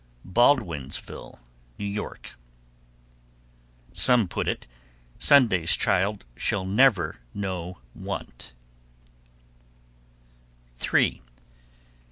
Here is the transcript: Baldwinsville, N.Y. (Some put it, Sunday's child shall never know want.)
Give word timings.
Baldwinsville, 0.25 1.37
N.Y. 1.79 2.09
(Some 3.93 4.27
put 4.27 4.47
it, 4.47 4.65
Sunday's 5.19 5.75
child 5.75 6.25
shall 6.35 6.65
never 6.65 7.17
know 7.35 7.77
want.) 7.93 8.53